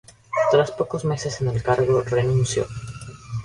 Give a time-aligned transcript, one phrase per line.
[0.49, 2.65] Tras pocos meses en el cargo renunció.